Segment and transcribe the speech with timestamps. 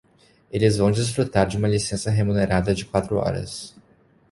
[0.51, 3.75] Eles vão desfrutar de uma licença remunerada de quatro horas.